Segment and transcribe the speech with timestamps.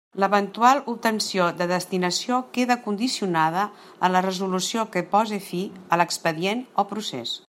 [0.21, 3.67] L'eventual obtenció de destinació queda condicionada
[4.07, 5.61] a la resolució que pose fi
[5.97, 7.35] a l'expedient o procés.